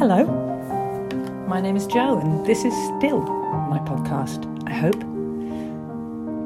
Hello, 0.00 0.24
my 1.46 1.60
name 1.60 1.76
is 1.76 1.86
Joe, 1.86 2.18
and 2.20 2.46
this 2.46 2.64
is 2.64 2.72
still 2.96 3.20
my 3.20 3.78
podcast, 3.80 4.46
I 4.66 4.72
hope. 4.72 4.98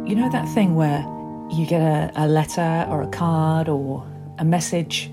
You 0.09 0.17
know 0.17 0.29
that 0.29 0.49
thing 0.49 0.75
where 0.75 1.03
you 1.53 1.65
get 1.65 1.81
a, 1.81 2.11
a 2.17 2.27
letter 2.27 2.85
or 2.91 3.03
a 3.03 3.09
card 3.11 3.69
or 3.69 4.05
a 4.41 4.45
message 4.45 5.09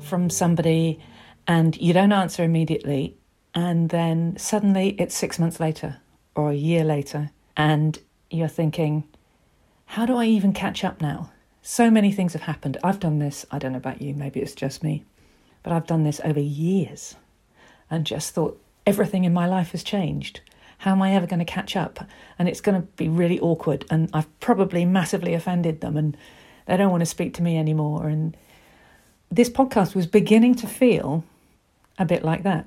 from 0.00 0.30
somebody 0.30 0.98
and 1.46 1.76
you 1.76 1.92
don't 1.92 2.12
answer 2.12 2.42
immediately, 2.42 3.14
and 3.54 3.90
then 3.90 4.38
suddenly 4.38 4.96
it's 4.98 5.14
six 5.14 5.38
months 5.38 5.60
later 5.60 5.98
or 6.34 6.52
a 6.52 6.56
year 6.56 6.82
later, 6.82 7.28
and 7.58 7.98
you're 8.30 8.48
thinking, 8.48 9.04
how 9.84 10.06
do 10.06 10.16
I 10.16 10.24
even 10.24 10.54
catch 10.54 10.82
up 10.82 11.02
now? 11.02 11.30
So 11.60 11.90
many 11.90 12.10
things 12.10 12.32
have 12.32 12.40
happened. 12.40 12.78
I've 12.82 13.00
done 13.00 13.18
this, 13.18 13.44
I 13.50 13.58
don't 13.58 13.72
know 13.72 13.76
about 13.76 14.00
you, 14.00 14.14
maybe 14.14 14.40
it's 14.40 14.54
just 14.54 14.82
me, 14.82 15.04
but 15.62 15.74
I've 15.74 15.86
done 15.86 16.04
this 16.04 16.22
over 16.24 16.40
years 16.40 17.16
and 17.90 18.06
just 18.06 18.34
thought 18.34 18.60
everything 18.86 19.24
in 19.24 19.32
my 19.32 19.46
life 19.46 19.72
has 19.72 19.82
changed. 19.82 20.40
How 20.78 20.92
am 20.92 21.02
I 21.02 21.14
ever 21.14 21.26
going 21.26 21.38
to 21.38 21.44
catch 21.44 21.76
up? 21.76 22.06
And 22.38 22.48
it's 22.48 22.60
going 22.60 22.80
to 22.80 22.86
be 22.96 23.08
really 23.08 23.40
awkward, 23.40 23.84
and 23.90 24.10
I've 24.12 24.40
probably 24.40 24.84
massively 24.84 25.34
offended 25.34 25.80
them, 25.80 25.96
and 25.96 26.16
they 26.66 26.76
don't 26.76 26.90
want 26.90 27.00
to 27.00 27.06
speak 27.06 27.34
to 27.34 27.42
me 27.42 27.56
anymore. 27.56 28.08
And 28.08 28.36
this 29.30 29.48
podcast 29.48 29.94
was 29.94 30.06
beginning 30.06 30.54
to 30.56 30.66
feel 30.66 31.24
a 31.98 32.04
bit 32.04 32.24
like 32.24 32.42
that. 32.42 32.66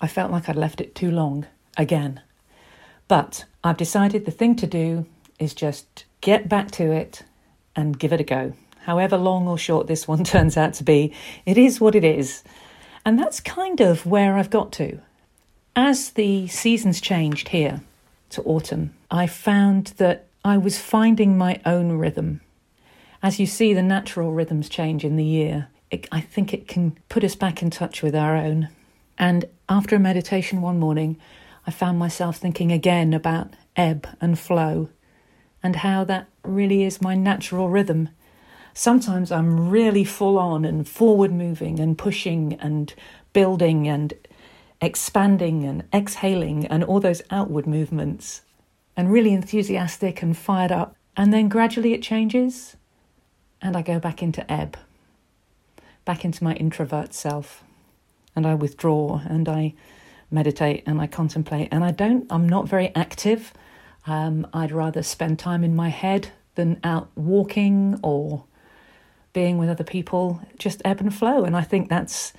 I 0.00 0.06
felt 0.06 0.30
like 0.30 0.48
I'd 0.48 0.56
left 0.56 0.80
it 0.80 0.94
too 0.94 1.10
long 1.10 1.46
again. 1.76 2.20
But 3.08 3.46
I've 3.64 3.76
decided 3.76 4.24
the 4.24 4.30
thing 4.30 4.54
to 4.56 4.66
do 4.66 5.06
is 5.38 5.54
just 5.54 6.04
get 6.20 6.48
back 6.48 6.70
to 6.72 6.92
it 6.92 7.22
and 7.74 7.98
give 7.98 8.12
it 8.12 8.20
a 8.20 8.24
go. 8.24 8.52
However 8.82 9.16
long 9.16 9.48
or 9.48 9.58
short 9.58 9.86
this 9.86 10.06
one 10.06 10.24
turns 10.24 10.56
out 10.56 10.74
to 10.74 10.84
be, 10.84 11.12
it 11.46 11.58
is 11.58 11.80
what 11.80 11.94
it 11.94 12.04
is. 12.04 12.44
And 13.04 13.18
that's 13.18 13.40
kind 13.40 13.80
of 13.80 14.06
where 14.06 14.36
I've 14.36 14.50
got 14.50 14.72
to. 14.72 15.00
As 15.74 16.10
the 16.10 16.48
seasons 16.48 17.00
changed 17.00 17.48
here 17.48 17.82
to 18.30 18.42
autumn, 18.42 18.94
I 19.10 19.26
found 19.26 19.88
that 19.98 20.26
I 20.44 20.58
was 20.58 20.78
finding 20.78 21.38
my 21.38 21.60
own 21.64 21.92
rhythm. 21.92 22.40
As 23.22 23.40
you 23.40 23.46
see, 23.46 23.74
the 23.74 23.82
natural 23.82 24.32
rhythms 24.32 24.68
change 24.68 25.04
in 25.04 25.16
the 25.16 25.24
year. 25.24 25.68
It, 25.90 26.06
I 26.12 26.20
think 26.20 26.52
it 26.52 26.68
can 26.68 26.98
put 27.08 27.24
us 27.24 27.34
back 27.34 27.62
in 27.62 27.70
touch 27.70 28.02
with 28.02 28.14
our 28.14 28.36
own. 28.36 28.68
And 29.18 29.46
after 29.68 29.96
a 29.96 30.00
meditation 30.00 30.62
one 30.62 30.78
morning, 30.78 31.16
I 31.66 31.70
found 31.70 31.98
myself 31.98 32.36
thinking 32.36 32.72
again 32.72 33.12
about 33.12 33.54
ebb 33.76 34.06
and 34.20 34.38
flow 34.38 34.88
and 35.62 35.76
how 35.76 36.04
that 36.04 36.28
really 36.42 36.84
is 36.84 37.02
my 37.02 37.14
natural 37.14 37.68
rhythm. 37.68 38.10
Sometimes 38.78 39.32
I'm 39.32 39.70
really 39.70 40.04
full 40.04 40.38
on 40.38 40.64
and 40.64 40.88
forward 40.88 41.32
moving 41.32 41.80
and 41.80 41.98
pushing 41.98 42.54
and 42.60 42.94
building 43.32 43.88
and 43.88 44.14
expanding 44.80 45.64
and 45.64 45.82
exhaling 45.92 46.64
and 46.64 46.84
all 46.84 47.00
those 47.00 47.20
outward 47.28 47.66
movements 47.66 48.42
and 48.96 49.10
really 49.10 49.32
enthusiastic 49.32 50.22
and 50.22 50.36
fired 50.36 50.70
up. 50.70 50.94
And 51.16 51.32
then 51.32 51.48
gradually 51.48 51.92
it 51.92 52.04
changes 52.04 52.76
and 53.60 53.76
I 53.76 53.82
go 53.82 53.98
back 53.98 54.22
into 54.22 54.48
ebb, 54.48 54.76
back 56.04 56.24
into 56.24 56.44
my 56.44 56.54
introvert 56.54 57.12
self. 57.12 57.64
And 58.36 58.46
I 58.46 58.54
withdraw 58.54 59.22
and 59.28 59.48
I 59.48 59.74
meditate 60.30 60.84
and 60.86 61.00
I 61.00 61.08
contemplate. 61.08 61.66
And 61.72 61.82
I 61.82 61.90
don't, 61.90 62.28
I'm 62.30 62.48
not 62.48 62.68
very 62.68 62.94
active. 62.94 63.52
Um, 64.06 64.46
I'd 64.52 64.70
rather 64.70 65.02
spend 65.02 65.40
time 65.40 65.64
in 65.64 65.74
my 65.74 65.88
head 65.88 66.28
than 66.54 66.78
out 66.84 67.10
walking 67.16 67.98
or 68.04 68.44
being 69.32 69.58
with 69.58 69.68
other 69.68 69.84
people, 69.84 70.40
just 70.58 70.82
ebb 70.84 71.00
and 71.00 71.14
flow. 71.14 71.44
And 71.44 71.56
I 71.56 71.62
think 71.62 71.88
that's 71.88 72.32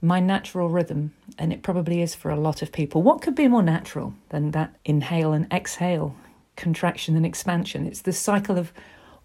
my 0.00 0.20
natural 0.20 0.68
rhythm, 0.68 1.14
and 1.38 1.52
it 1.52 1.62
probably 1.62 2.02
is 2.02 2.14
for 2.14 2.30
a 2.30 2.36
lot 2.36 2.60
of 2.60 2.70
people. 2.72 3.02
What 3.02 3.22
could 3.22 3.34
be 3.34 3.48
more 3.48 3.62
natural 3.62 4.14
than 4.28 4.50
that 4.50 4.74
inhale 4.84 5.32
and 5.32 5.50
exhale, 5.52 6.14
contraction 6.56 7.16
and 7.16 7.24
expansion? 7.24 7.86
It's 7.86 8.02
the 8.02 8.12
cycle 8.12 8.58
of 8.58 8.72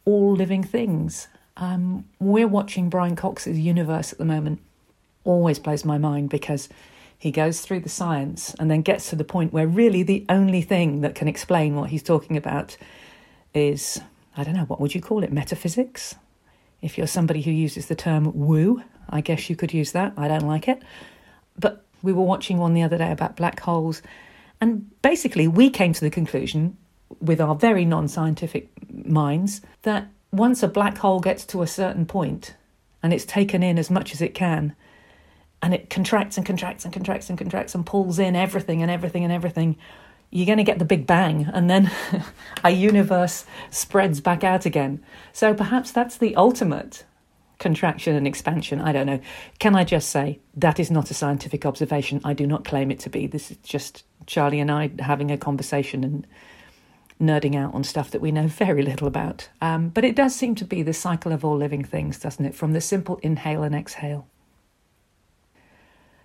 all 0.05 0.33
living 0.33 0.63
things. 0.63 1.27
Um, 1.57 2.05
we're 2.19 2.47
watching 2.47 2.89
Brian 2.89 3.17
Cox's 3.17 3.59
universe 3.59 4.13
at 4.13 4.19
the 4.19 4.25
moment. 4.25 4.61
Always 5.25 5.59
blows 5.59 5.83
my 5.83 5.97
mind 5.97 6.29
because 6.29 6.69
he 7.17 7.31
goes 7.31 7.59
through 7.59 7.81
the 7.81 7.89
science 7.89 8.55
and 8.57 8.71
then 8.71 8.81
gets 8.81 9.09
to 9.09 9.17
the 9.17 9.25
point 9.25 9.51
where 9.51 9.67
really 9.67 10.01
the 10.01 10.25
only 10.29 10.61
thing 10.61 11.01
that 11.01 11.13
can 11.13 11.27
explain 11.27 11.75
what 11.75 11.89
he's 11.89 12.01
talking 12.01 12.37
about 12.37 12.77
is, 13.53 13.99
I 14.37 14.45
don't 14.45 14.53
know, 14.55 14.63
what 14.63 14.79
would 14.79 14.95
you 14.95 15.01
call 15.01 15.23
it? 15.23 15.33
Metaphysics? 15.33 16.15
If 16.81 16.97
you're 16.97 17.07
somebody 17.07 17.41
who 17.41 17.51
uses 17.51 17.87
the 17.87 17.95
term 17.95 18.31
woo, 18.33 18.81
I 19.09 19.21
guess 19.21 19.49
you 19.49 19.55
could 19.55 19.73
use 19.73 19.91
that. 19.91 20.13
I 20.17 20.27
don't 20.27 20.47
like 20.47 20.67
it. 20.67 20.81
But 21.57 21.85
we 22.01 22.13
were 22.13 22.23
watching 22.23 22.57
one 22.57 22.73
the 22.73 22.83
other 22.83 22.97
day 22.97 23.11
about 23.11 23.35
black 23.35 23.59
holes, 23.59 24.01
and 24.61 24.89
basically 25.01 25.47
we 25.47 25.69
came 25.69 25.93
to 25.93 26.01
the 26.01 26.09
conclusion 26.09 26.77
with 27.19 27.41
our 27.41 27.55
very 27.55 27.85
non 27.85 28.07
scientific 28.07 28.69
minds 29.05 29.61
that 29.81 30.07
once 30.31 30.63
a 30.63 30.67
black 30.67 30.97
hole 30.97 31.19
gets 31.19 31.45
to 31.45 31.61
a 31.61 31.67
certain 31.67 32.05
point 32.05 32.55
and 33.01 33.13
it's 33.13 33.25
taken 33.25 33.63
in 33.63 33.77
as 33.77 33.89
much 33.89 34.13
as 34.13 34.21
it 34.21 34.33
can, 34.33 34.75
and 35.61 35.73
it 35.73 35.89
contracts 35.89 36.37
and 36.37 36.45
contracts 36.45 36.85
and 36.85 36.93
contracts 36.93 37.29
and 37.29 37.37
contracts 37.37 37.75
and 37.75 37.85
pulls 37.85 38.19
in 38.19 38.35
everything 38.35 38.81
and 38.81 38.91
everything 38.91 39.23
and 39.23 39.33
everything, 39.33 39.77
you're 40.31 40.45
going 40.45 40.57
to 40.57 40.63
get 40.63 40.79
the 40.79 40.85
big 40.85 41.07
bang, 41.07 41.49
and 41.53 41.69
then 41.69 41.91
a 42.63 42.69
universe 42.69 43.45
spreads 43.71 44.21
back 44.21 44.43
out 44.43 44.65
again. 44.65 45.03
So 45.33 45.53
perhaps 45.53 45.91
that's 45.91 46.17
the 46.17 46.35
ultimate 46.35 47.03
contraction 47.57 48.15
and 48.15 48.25
expansion. 48.25 48.79
I 48.79 48.91
don't 48.91 49.05
know. 49.05 49.19
Can 49.59 49.75
I 49.75 49.83
just 49.83 50.09
say 50.09 50.39
that 50.55 50.79
is 50.79 50.89
not 50.89 51.11
a 51.11 51.13
scientific 51.13 51.65
observation? 51.65 52.21
I 52.23 52.33
do 52.33 52.47
not 52.47 52.63
claim 52.63 52.89
it 52.91 52.99
to 52.99 53.09
be. 53.09 53.27
This 53.27 53.51
is 53.51 53.57
just 53.57 54.03
Charlie 54.25 54.59
and 54.59 54.71
I 54.71 54.91
having 54.99 55.31
a 55.31 55.37
conversation 55.37 56.03
and 56.03 56.27
nerding 57.21 57.55
out 57.55 57.73
on 57.73 57.83
stuff 57.83 58.11
that 58.11 58.21
we 58.21 58.31
know 58.31 58.47
very 58.47 58.81
little 58.81 59.07
about. 59.07 59.49
Um, 59.61 59.89
but 59.89 60.05
it 60.05 60.15
does 60.15 60.33
seem 60.33 60.55
to 60.55 60.65
be 60.65 60.81
the 60.81 60.93
cycle 60.93 61.31
of 61.31 61.43
all 61.43 61.57
living 61.57 61.83
things, 61.83 62.17
doesn't 62.19 62.45
it? 62.45 62.55
From 62.55 62.71
the 62.71 62.81
simple 62.81 63.19
inhale 63.21 63.63
and 63.63 63.75
exhale. 63.75 64.27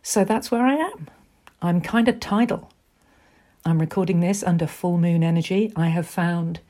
So 0.03 0.25
that's 0.25 0.50
where 0.50 0.65
I 0.65 0.75
am. 0.75 1.09
I'm 1.60 1.81
kind 1.81 2.09
of 2.09 2.21
tidal. 2.21 2.71
I'm 3.67 3.81
recording 3.81 4.21
this 4.21 4.43
under 4.43 4.67
full 4.67 4.99
moon 4.99 5.25
energy. 5.25 5.73
I 5.75 5.89
have 5.89 6.07
found 6.07 6.61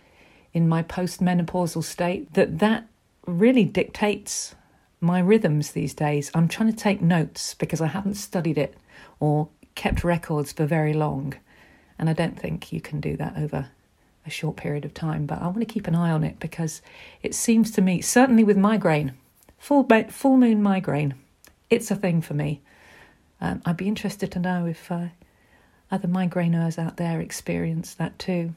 in 0.52 0.68
my 0.68 0.84
postmenopausal 0.84 1.82
state 1.82 2.32
that 2.34 2.60
that 2.60 2.86
really 3.26 3.64
dictates 3.64 4.54
my 5.00 5.18
rhythms 5.18 5.72
these 5.72 5.92
days. 5.92 6.30
I'm 6.34 6.46
trying 6.46 6.70
to 6.70 6.76
take 6.76 7.02
notes 7.02 7.54
because 7.54 7.80
I 7.80 7.88
haven't 7.88 8.14
studied 8.14 8.56
it 8.56 8.76
or 9.18 9.48
kept 9.74 10.04
records 10.04 10.52
for 10.52 10.66
very 10.66 10.92
long. 10.92 11.34
And 11.98 12.08
I 12.08 12.12
don't 12.12 12.38
think 12.38 12.72
you 12.72 12.80
can 12.80 13.00
do 13.00 13.16
that 13.16 13.36
over 13.36 13.70
a 14.24 14.30
short 14.30 14.56
period 14.56 14.84
of 14.84 14.94
time, 14.94 15.26
but 15.26 15.42
I 15.42 15.46
want 15.46 15.60
to 15.60 15.66
keep 15.66 15.88
an 15.88 15.96
eye 15.96 16.12
on 16.12 16.22
it 16.22 16.38
because 16.38 16.80
it 17.24 17.34
seems 17.34 17.72
to 17.72 17.82
me, 17.82 18.02
certainly 18.02 18.44
with 18.44 18.56
migraine, 18.56 19.14
full, 19.58 19.84
full 20.10 20.36
moon 20.36 20.62
migraine, 20.62 21.14
it's 21.70 21.90
a 21.90 21.96
thing 21.96 22.20
for 22.20 22.34
me. 22.34 22.60
Um, 23.40 23.62
I'd 23.66 23.76
be 23.76 23.88
interested 23.88 24.30
to 24.30 24.38
know 24.38 24.66
if 24.66 24.92
uh, 24.92 25.06
other 25.90 26.08
migraineurs 26.08 26.78
out 26.78 26.96
there 26.96 27.20
experience 27.20 27.94
that 27.94 28.18
too. 28.18 28.54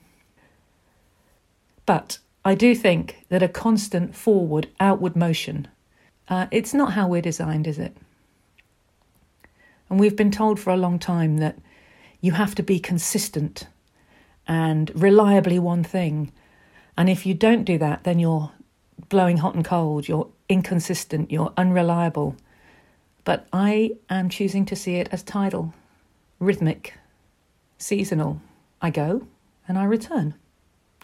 But 1.85 2.19
I 2.43 2.55
do 2.55 2.75
think 2.75 3.25
that 3.29 3.43
a 3.43 3.47
constant 3.47 4.15
forward, 4.15 4.67
outward 4.79 5.15
motion, 5.15 5.67
uh, 6.29 6.47
it's 6.51 6.73
not 6.73 6.93
how 6.93 7.07
we're 7.07 7.21
designed, 7.21 7.67
is 7.67 7.79
it? 7.79 7.95
And 9.89 9.99
we've 9.99 10.15
been 10.15 10.31
told 10.31 10.59
for 10.59 10.71
a 10.71 10.77
long 10.77 10.99
time 10.99 11.37
that 11.37 11.57
you 12.19 12.33
have 12.33 12.55
to 12.55 12.63
be 12.63 12.79
consistent 12.79 13.67
and 14.47 14.91
reliably 14.95 15.59
one 15.59 15.83
thing. 15.83 16.31
And 16.97 17.09
if 17.09 17.25
you 17.25 17.33
don't 17.33 17.63
do 17.63 17.77
that, 17.77 18.03
then 18.03 18.19
you're 18.19 18.51
blowing 19.09 19.37
hot 19.37 19.55
and 19.55 19.63
cold, 19.63 20.07
you're 20.07 20.29
inconsistent, 20.49 21.31
you're 21.31 21.53
unreliable. 21.55 22.35
But 23.23 23.47
I 23.53 23.91
am 24.09 24.29
choosing 24.29 24.65
to 24.65 24.75
see 24.75 24.95
it 24.95 25.09
as 25.11 25.23
tidal, 25.23 25.73
rhythmic, 26.39 26.93
seasonal. 27.77 28.41
I 28.81 28.89
go 28.89 29.27
and 29.67 29.77
I 29.77 29.85
return. 29.85 30.35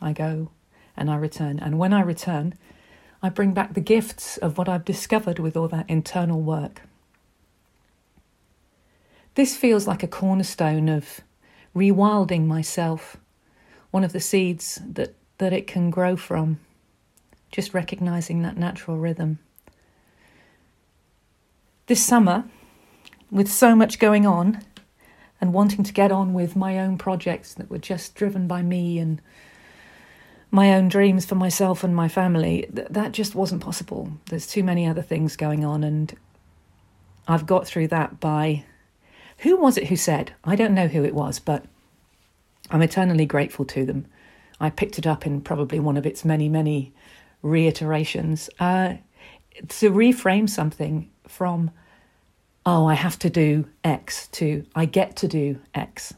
I 0.01 0.13
go 0.13 0.49
and 0.95 1.09
I 1.09 1.15
return. 1.15 1.59
And 1.59 1.79
when 1.79 1.93
I 1.93 2.01
return, 2.01 2.53
I 3.21 3.29
bring 3.29 3.53
back 3.53 3.73
the 3.73 3.81
gifts 3.81 4.37
of 4.37 4.57
what 4.57 4.69
I've 4.69 4.85
discovered 4.85 5.39
with 5.39 5.55
all 5.55 5.67
that 5.69 5.89
internal 5.89 6.41
work. 6.41 6.81
This 9.35 9.57
feels 9.57 9.87
like 9.87 10.03
a 10.03 10.07
cornerstone 10.07 10.89
of 10.89 11.21
rewilding 11.75 12.45
myself, 12.45 13.17
one 13.89 14.03
of 14.03 14.13
the 14.13 14.19
seeds 14.19 14.79
that, 14.85 15.15
that 15.39 15.53
it 15.53 15.65
can 15.65 15.89
grow 15.89 16.15
from, 16.15 16.59
just 17.51 17.73
recognizing 17.73 18.43
that 18.43 18.57
natural 18.57 18.97
rhythm. 18.97 19.39
This 21.87 22.05
summer, 22.05 22.45
with 23.31 23.51
so 23.51 23.75
much 23.75 23.97
going 23.97 24.27
on 24.27 24.63
and 25.43 25.51
wanting 25.51 25.83
to 25.83 25.91
get 25.91 26.09
on 26.09 26.33
with 26.33 26.55
my 26.55 26.79
own 26.79 26.97
projects 26.97 27.53
that 27.55 27.69
were 27.69 27.77
just 27.77 28.15
driven 28.15 28.47
by 28.47 28.61
me 28.61 28.97
and 28.97 29.21
my 30.51 30.73
own 30.73 30.87
dreams 30.87 31.25
for 31.25 31.35
myself 31.35 31.83
and 31.83 31.93
my 31.93 32.07
family, 32.07 32.65
th- 32.73 32.87
that 32.89 33.11
just 33.11 33.35
wasn't 33.35 33.61
possible. 33.61 34.09
There's 34.29 34.47
too 34.47 34.63
many 34.63 34.87
other 34.87 35.01
things 35.01 35.35
going 35.35 35.65
on, 35.65 35.83
and 35.83 36.15
I've 37.27 37.45
got 37.45 37.67
through 37.67 37.89
that 37.89 38.21
by 38.21 38.63
Who 39.39 39.57
was 39.57 39.77
it 39.77 39.87
who 39.87 39.97
said? 39.97 40.31
I 40.45 40.55
don't 40.55 40.73
know 40.73 40.87
who 40.87 41.03
it 41.03 41.13
was, 41.13 41.39
but 41.39 41.65
I'm 42.71 42.81
eternally 42.81 43.25
grateful 43.25 43.65
to 43.65 43.85
them. 43.85 44.05
I 44.61 44.69
picked 44.69 44.97
it 44.97 45.05
up 45.05 45.25
in 45.25 45.41
probably 45.41 45.81
one 45.81 45.97
of 45.97 46.05
its 46.05 46.23
many, 46.23 46.47
many 46.47 46.93
reiterations. 47.41 48.49
Uh, 48.61 48.93
to 49.67 49.91
reframe 49.91 50.49
something 50.49 51.11
from, 51.27 51.71
oh, 52.65 52.88
I 52.88 52.94
have 52.94 53.19
to 53.19 53.30
do 53.30 53.68
X, 53.83 54.27
to 54.33 54.65
I 54.75 54.86
get 54.86 55.15
to 55.18 55.27
do 55.27 55.60
X. 55.74 56.13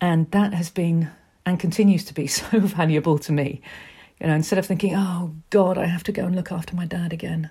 And 0.00 0.30
that 0.30 0.54
has 0.54 0.70
been 0.70 1.10
and 1.44 1.58
continues 1.58 2.04
to 2.06 2.14
be 2.14 2.26
so 2.28 2.60
valuable 2.60 3.18
to 3.20 3.32
me. 3.32 3.60
You 4.20 4.26
know, 4.26 4.34
instead 4.34 4.58
of 4.58 4.66
thinking, 4.66 4.94
oh 4.94 5.34
God, 5.50 5.78
I 5.78 5.86
have 5.86 6.04
to 6.04 6.12
go 6.12 6.24
and 6.24 6.36
look 6.36 6.52
after 6.52 6.76
my 6.76 6.84
dad 6.84 7.12
again, 7.12 7.50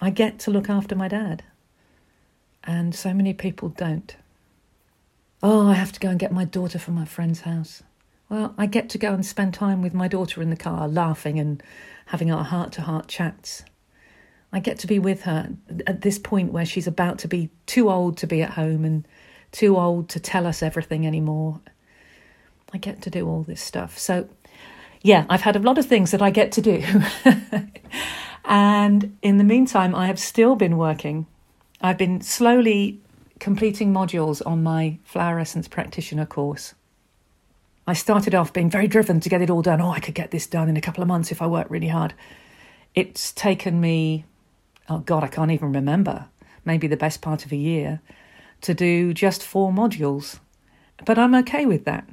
I 0.00 0.10
get 0.10 0.38
to 0.40 0.50
look 0.50 0.68
after 0.68 0.94
my 0.94 1.08
dad. 1.08 1.42
And 2.64 2.94
so 2.94 3.14
many 3.14 3.32
people 3.32 3.70
don't. 3.70 4.14
Oh, 5.42 5.68
I 5.68 5.74
have 5.74 5.92
to 5.92 6.00
go 6.00 6.10
and 6.10 6.18
get 6.18 6.32
my 6.32 6.44
daughter 6.44 6.78
from 6.78 6.94
my 6.94 7.06
friend's 7.06 7.40
house. 7.40 7.82
Well, 8.28 8.54
I 8.58 8.66
get 8.66 8.90
to 8.90 8.98
go 8.98 9.12
and 9.12 9.24
spend 9.24 9.54
time 9.54 9.82
with 9.82 9.94
my 9.94 10.06
daughter 10.06 10.42
in 10.42 10.50
the 10.50 10.56
car, 10.56 10.86
laughing 10.86 11.38
and 11.38 11.62
having 12.06 12.30
our 12.30 12.44
heart 12.44 12.72
to 12.72 12.82
heart 12.82 13.08
chats. 13.08 13.64
I 14.52 14.60
get 14.60 14.78
to 14.80 14.86
be 14.86 14.98
with 14.98 15.22
her 15.22 15.50
at 15.86 16.00
this 16.00 16.18
point 16.18 16.52
where 16.52 16.66
she's 16.66 16.86
about 16.86 17.18
to 17.20 17.28
be 17.28 17.50
too 17.66 17.88
old 17.88 18.16
to 18.18 18.26
be 18.26 18.42
at 18.42 18.50
home 18.50 18.84
and 18.84 19.06
too 19.52 19.76
old 19.76 20.08
to 20.10 20.20
tell 20.20 20.46
us 20.46 20.62
everything 20.62 21.06
anymore. 21.06 21.60
I 22.72 22.78
get 22.78 23.02
to 23.02 23.10
do 23.10 23.28
all 23.28 23.42
this 23.42 23.60
stuff. 23.60 23.98
So, 23.98 24.28
yeah, 25.02 25.24
I've 25.28 25.42
had 25.42 25.56
a 25.56 25.60
lot 25.60 25.78
of 25.78 25.86
things 25.86 26.10
that 26.10 26.22
I 26.22 26.30
get 26.30 26.52
to 26.52 26.60
do. 26.60 26.82
and 28.44 29.16
in 29.22 29.38
the 29.38 29.44
meantime, 29.44 29.94
I 29.94 30.06
have 30.06 30.18
still 30.18 30.56
been 30.56 30.76
working. 30.76 31.26
I've 31.80 31.98
been 31.98 32.20
slowly 32.20 33.00
completing 33.38 33.92
modules 33.92 34.44
on 34.46 34.62
my 34.62 34.98
flower 35.04 35.38
essence 35.38 35.66
practitioner 35.66 36.26
course. 36.26 36.74
I 37.86 37.94
started 37.94 38.34
off 38.34 38.52
being 38.52 38.70
very 38.70 38.86
driven 38.86 39.18
to 39.20 39.28
get 39.28 39.42
it 39.42 39.50
all 39.50 39.62
done. 39.62 39.80
Oh, 39.80 39.90
I 39.90 40.00
could 40.00 40.14
get 40.14 40.30
this 40.30 40.46
done 40.46 40.68
in 40.68 40.76
a 40.76 40.80
couple 40.80 41.02
of 41.02 41.08
months 41.08 41.32
if 41.32 41.42
I 41.42 41.46
work 41.46 41.68
really 41.70 41.88
hard. 41.88 42.14
It's 42.94 43.32
taken 43.32 43.80
me, 43.80 44.24
oh 44.90 44.98
God, 44.98 45.24
I 45.24 45.28
can't 45.28 45.52
even 45.52 45.72
remember, 45.72 46.26
maybe 46.64 46.86
the 46.86 46.96
best 46.96 47.22
part 47.22 47.46
of 47.46 47.52
a 47.52 47.56
year 47.56 48.00
to 48.62 48.74
do 48.74 49.14
just 49.14 49.42
four 49.42 49.72
modules. 49.72 50.40
But 51.06 51.18
I'm 51.18 51.34
okay 51.36 51.64
with 51.64 51.84
that. 51.86 52.06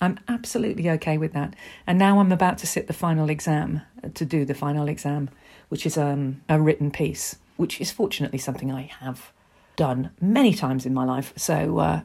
I'm 0.00 0.18
absolutely 0.28 0.88
okay 0.90 1.18
with 1.18 1.34
that. 1.34 1.54
And 1.86 1.98
now 1.98 2.20
I'm 2.20 2.32
about 2.32 2.56
to 2.58 2.66
sit 2.66 2.86
the 2.86 2.94
final 2.94 3.28
exam, 3.28 3.82
uh, 4.02 4.08
to 4.14 4.24
do 4.24 4.46
the 4.46 4.54
final 4.54 4.88
exam, 4.88 5.28
which 5.68 5.84
is 5.84 5.98
um, 5.98 6.40
a 6.48 6.58
written 6.58 6.90
piece, 6.90 7.36
which 7.58 7.80
is 7.80 7.90
fortunately 7.90 8.38
something 8.38 8.72
I 8.72 8.90
have 9.00 9.32
done 9.76 10.10
many 10.20 10.54
times 10.54 10.86
in 10.86 10.94
my 10.94 11.04
life. 11.04 11.34
So 11.36 11.78
uh, 11.78 12.00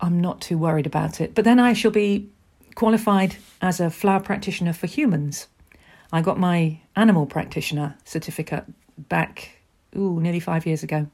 I'm 0.00 0.20
not 0.20 0.40
too 0.40 0.58
worried 0.58 0.86
about 0.86 1.20
it. 1.20 1.34
But 1.34 1.44
then 1.44 1.60
I 1.60 1.74
shall 1.74 1.92
be 1.92 2.28
qualified 2.74 3.36
as 3.60 3.78
a 3.78 3.90
flower 3.90 4.20
practitioner 4.20 4.72
for 4.72 4.86
humans. 4.88 5.46
I 6.12 6.22
got 6.22 6.38
my 6.40 6.80
animal 6.96 7.26
practitioner 7.26 7.96
certificate 8.04 8.64
back, 8.96 9.57
ooh, 9.96 10.20
nearly 10.20 10.40
five 10.40 10.66
years 10.66 10.82
ago. 10.82 11.08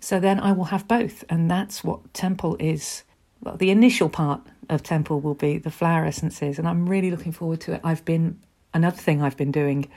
So 0.00 0.20
then 0.20 0.38
I 0.38 0.52
will 0.52 0.66
have 0.66 0.86
both, 0.86 1.24
and 1.28 1.50
that's 1.50 1.82
what 1.82 2.12
Temple 2.14 2.56
is. 2.60 3.04
Well, 3.40 3.56
the 3.56 3.70
initial 3.70 4.08
part 4.08 4.40
of 4.68 4.82
Temple 4.82 5.20
will 5.20 5.34
be 5.34 5.58
the 5.58 5.70
flower 5.70 6.04
essences, 6.04 6.58
and 6.58 6.68
I'm 6.68 6.88
really 6.88 7.10
looking 7.10 7.32
forward 7.32 7.60
to 7.62 7.74
it. 7.74 7.80
I've 7.82 8.04
been 8.04 8.38
another 8.74 8.96
thing 8.96 9.22
I've 9.22 9.36
been 9.36 9.52
doing 9.52 9.88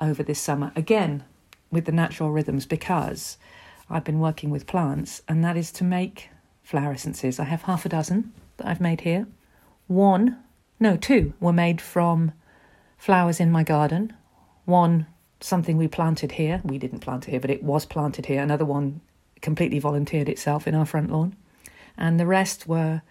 over 0.00 0.22
this 0.22 0.40
summer 0.40 0.72
again 0.76 1.24
with 1.70 1.84
the 1.84 1.92
natural 1.92 2.30
rhythms 2.30 2.66
because 2.66 3.38
I've 3.90 4.04
been 4.04 4.20
working 4.20 4.50
with 4.50 4.66
plants, 4.66 5.22
and 5.28 5.44
that 5.44 5.56
is 5.56 5.72
to 5.72 5.84
make 5.84 6.28
flower 6.62 6.92
essences. 6.92 7.40
I 7.40 7.44
have 7.44 7.62
half 7.62 7.86
a 7.86 7.88
dozen 7.88 8.32
that 8.58 8.66
I've 8.66 8.80
made 8.80 9.02
here. 9.02 9.26
One, 9.86 10.38
no, 10.78 10.96
two 10.96 11.32
were 11.40 11.52
made 11.52 11.80
from 11.80 12.32
flowers 12.98 13.40
in 13.40 13.50
my 13.50 13.62
garden. 13.62 14.12
One, 14.66 15.06
something 15.40 15.76
we 15.76 15.88
planted 15.88 16.32
here. 16.32 16.60
We 16.64 16.78
didn't 16.78 17.00
plant 17.00 17.28
it 17.28 17.30
here, 17.32 17.40
but 17.40 17.50
it 17.50 17.62
was 17.62 17.86
planted 17.86 18.26
here. 18.26 18.42
Another 18.42 18.64
one 18.64 19.00
completely 19.40 19.78
volunteered 19.78 20.28
itself 20.28 20.66
in 20.66 20.74
our 20.74 20.86
front 20.86 21.10
lawn. 21.10 21.36
And 21.96 22.18
the 22.18 22.26
rest 22.26 22.66
were 22.66 23.02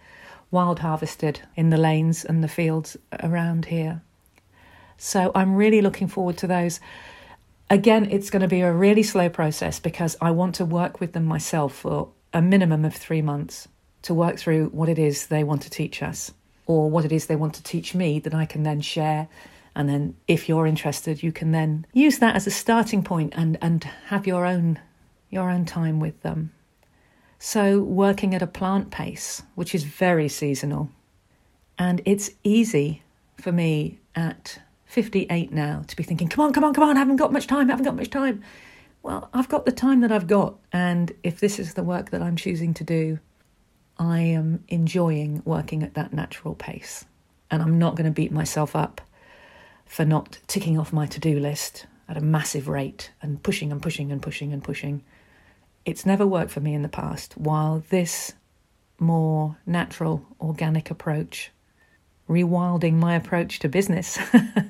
wild 0.50 0.80
harvested 0.80 1.40
in 1.56 1.70
the 1.70 1.76
lanes 1.76 2.24
and 2.24 2.42
the 2.42 2.48
fields 2.48 2.96
around 3.22 3.66
here. 3.66 4.02
So 4.96 5.30
I'm 5.34 5.54
really 5.54 5.80
looking 5.80 6.08
forward 6.08 6.36
to 6.38 6.46
those. 6.46 6.80
Again, 7.70 8.08
it's 8.10 8.30
going 8.30 8.42
to 8.42 8.48
be 8.48 8.62
a 8.62 8.72
really 8.72 9.02
slow 9.02 9.28
process 9.28 9.78
because 9.78 10.16
I 10.20 10.30
want 10.30 10.54
to 10.56 10.64
work 10.64 11.00
with 11.00 11.12
them 11.12 11.24
myself 11.24 11.74
for 11.74 12.08
a 12.32 12.42
minimum 12.42 12.84
of 12.84 12.94
three 12.94 13.22
months 13.22 13.68
to 14.02 14.14
work 14.14 14.38
through 14.38 14.68
what 14.68 14.88
it 14.88 14.98
is 14.98 15.26
they 15.26 15.44
want 15.44 15.62
to 15.62 15.70
teach 15.70 16.02
us 16.02 16.32
or 16.66 16.90
what 16.90 17.04
it 17.04 17.12
is 17.12 17.26
they 17.26 17.36
want 17.36 17.54
to 17.54 17.62
teach 17.62 17.94
me 17.94 18.18
that 18.20 18.34
I 18.34 18.46
can 18.46 18.62
then 18.62 18.80
share. 18.80 19.28
And 19.78 19.88
then, 19.88 20.16
if 20.26 20.48
you're 20.48 20.66
interested, 20.66 21.22
you 21.22 21.30
can 21.30 21.52
then 21.52 21.86
use 21.92 22.18
that 22.18 22.34
as 22.34 22.48
a 22.48 22.50
starting 22.50 23.04
point 23.04 23.32
and, 23.36 23.56
and 23.62 23.84
have 24.06 24.26
your 24.26 24.44
own 24.44 24.80
your 25.30 25.50
own 25.50 25.64
time 25.64 26.00
with 26.00 26.20
them. 26.22 26.52
So, 27.38 27.80
working 27.80 28.34
at 28.34 28.42
a 28.42 28.46
plant 28.48 28.90
pace, 28.90 29.42
which 29.54 29.76
is 29.76 29.84
very 29.84 30.28
seasonal. 30.28 30.90
And 31.78 32.02
it's 32.04 32.30
easy 32.42 33.04
for 33.40 33.52
me 33.52 34.00
at 34.16 34.58
58 34.86 35.52
now 35.52 35.84
to 35.86 35.94
be 35.94 36.02
thinking, 36.02 36.26
come 36.28 36.44
on, 36.44 36.52
come 36.52 36.64
on, 36.64 36.74
come 36.74 36.82
on, 36.82 36.96
I 36.96 36.98
haven't 36.98 37.14
got 37.14 37.32
much 37.32 37.46
time, 37.46 37.68
I 37.68 37.72
haven't 37.72 37.84
got 37.84 37.94
much 37.94 38.10
time. 38.10 38.42
Well, 39.04 39.30
I've 39.32 39.48
got 39.48 39.64
the 39.64 39.70
time 39.70 40.00
that 40.00 40.10
I've 40.10 40.26
got. 40.26 40.56
And 40.72 41.12
if 41.22 41.38
this 41.38 41.60
is 41.60 41.74
the 41.74 41.84
work 41.84 42.10
that 42.10 42.20
I'm 42.20 42.34
choosing 42.34 42.74
to 42.74 42.82
do, 42.82 43.20
I 43.96 44.18
am 44.22 44.64
enjoying 44.66 45.40
working 45.44 45.84
at 45.84 45.94
that 45.94 46.12
natural 46.12 46.56
pace. 46.56 47.04
And 47.48 47.62
I'm 47.62 47.78
not 47.78 47.94
going 47.94 48.06
to 48.06 48.10
beat 48.10 48.32
myself 48.32 48.74
up 48.74 49.00
for 49.88 50.04
not 50.04 50.38
ticking 50.46 50.78
off 50.78 50.92
my 50.92 51.06
to 51.06 51.18
do 51.18 51.40
list 51.40 51.86
at 52.08 52.16
a 52.16 52.20
massive 52.20 52.68
rate 52.68 53.10
and 53.20 53.42
pushing 53.42 53.72
and 53.72 53.82
pushing 53.82 54.12
and 54.12 54.22
pushing 54.22 54.52
and 54.52 54.62
pushing. 54.62 55.02
It's 55.84 56.06
never 56.06 56.26
worked 56.26 56.50
for 56.50 56.60
me 56.60 56.74
in 56.74 56.82
the 56.82 56.88
past, 56.88 57.36
while 57.36 57.82
this 57.88 58.34
more 58.98 59.56
natural, 59.66 60.24
organic 60.40 60.90
approach, 60.90 61.50
rewilding 62.28 62.94
my 62.94 63.14
approach 63.14 63.58
to 63.60 63.68
business 63.68 64.18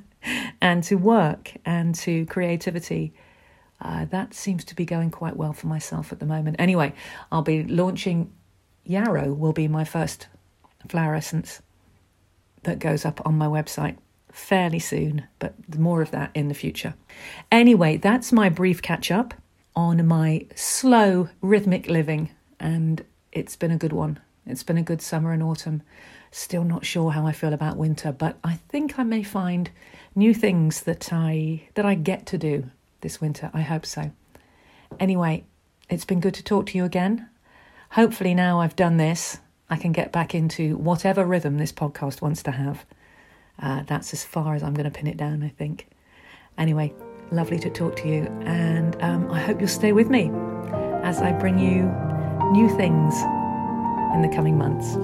and 0.60 0.84
to 0.84 0.94
work 0.94 1.52
and 1.64 1.94
to 1.96 2.24
creativity, 2.26 3.12
uh, 3.80 4.04
that 4.06 4.34
seems 4.34 4.64
to 4.64 4.74
be 4.74 4.84
going 4.84 5.10
quite 5.10 5.36
well 5.36 5.52
for 5.52 5.66
myself 5.66 6.12
at 6.12 6.20
the 6.20 6.26
moment. 6.26 6.56
Anyway, 6.58 6.92
I'll 7.32 7.42
be 7.42 7.64
launching 7.64 8.32
Yarrow, 8.84 9.32
will 9.32 9.52
be 9.52 9.68
my 9.68 9.84
first 9.84 10.28
flower 10.88 11.14
essence 11.14 11.60
that 12.62 12.78
goes 12.78 13.04
up 13.04 13.20
on 13.26 13.36
my 13.36 13.46
website 13.46 13.96
fairly 14.32 14.78
soon, 14.78 15.24
but 15.38 15.54
more 15.78 16.02
of 16.02 16.10
that 16.10 16.30
in 16.34 16.48
the 16.48 16.54
future. 16.54 16.94
Anyway, 17.50 17.96
that's 17.96 18.32
my 18.32 18.48
brief 18.48 18.82
catch 18.82 19.10
up 19.10 19.34
on 19.74 20.06
my 20.06 20.46
slow 20.54 21.28
rhythmic 21.40 21.88
living, 21.88 22.30
and 22.58 23.04
it's 23.32 23.56
been 23.56 23.70
a 23.70 23.78
good 23.78 23.92
one. 23.92 24.18
It's 24.46 24.62
been 24.62 24.78
a 24.78 24.82
good 24.82 25.02
summer 25.02 25.32
and 25.32 25.42
autumn. 25.42 25.82
Still 26.30 26.64
not 26.64 26.84
sure 26.84 27.12
how 27.12 27.26
I 27.26 27.32
feel 27.32 27.52
about 27.52 27.76
winter, 27.76 28.12
but 28.12 28.38
I 28.42 28.54
think 28.68 28.98
I 28.98 29.02
may 29.02 29.22
find 29.22 29.70
new 30.14 30.34
things 30.34 30.82
that 30.82 31.12
I 31.12 31.68
that 31.74 31.86
I 31.86 31.94
get 31.94 32.26
to 32.26 32.38
do 32.38 32.70
this 33.00 33.20
winter. 33.20 33.50
I 33.54 33.62
hope 33.62 33.86
so. 33.86 34.10
Anyway, 34.98 35.44
it's 35.88 36.04
been 36.04 36.20
good 36.20 36.34
to 36.34 36.44
talk 36.44 36.66
to 36.66 36.78
you 36.78 36.84
again. 36.84 37.28
Hopefully 37.92 38.34
now 38.34 38.60
I've 38.60 38.76
done 38.76 38.96
this, 38.96 39.38
I 39.70 39.76
can 39.76 39.92
get 39.92 40.12
back 40.12 40.34
into 40.34 40.76
whatever 40.76 41.24
rhythm 41.24 41.58
this 41.58 41.72
podcast 41.72 42.20
wants 42.20 42.42
to 42.44 42.50
have. 42.50 42.84
Uh, 43.60 43.82
that's 43.86 44.12
as 44.12 44.24
far 44.24 44.54
as 44.54 44.62
I'm 44.62 44.74
going 44.74 44.90
to 44.90 44.96
pin 44.96 45.06
it 45.06 45.16
down, 45.16 45.42
I 45.42 45.48
think. 45.48 45.88
Anyway, 46.56 46.92
Lovely 47.30 47.58
to 47.58 47.68
talk 47.68 47.94
to 47.96 48.08
you, 48.08 48.22
and 48.46 48.96
um, 49.02 49.30
I 49.30 49.38
hope 49.38 49.60
you'll 49.60 49.68
stay 49.68 49.92
with 49.92 50.08
me 50.08 50.30
as 51.02 51.20
I 51.20 51.32
bring 51.32 51.58
you 51.58 51.82
new 52.52 52.74
things 52.74 53.14
in 54.14 54.22
the 54.22 54.32
coming 54.34 54.56
months. 54.56 54.96